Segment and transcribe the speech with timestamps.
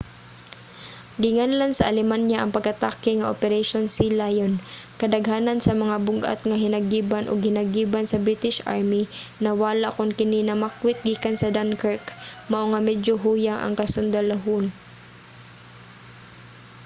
[1.23, 4.53] ginganlan sa alemanya ang pag-atake nga operation sealion".
[4.99, 9.03] kadaghanan sa mga bug-at nga hinagiban ug hinagiban sa british army
[9.45, 12.05] nawala kon kini namakwit gikan sa dunkirk
[12.51, 14.65] mao nga medyo huyang ang kasundalohan